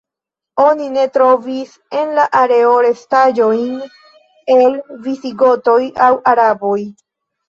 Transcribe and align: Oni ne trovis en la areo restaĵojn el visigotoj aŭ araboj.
Oni 0.61 0.85
ne 0.93 1.01
trovis 1.17 1.73
en 2.03 2.13
la 2.19 2.23
areo 2.39 2.71
restaĵojn 2.85 3.75
el 4.55 4.79
visigotoj 5.09 5.77
aŭ 6.07 6.09
araboj. 6.33 6.79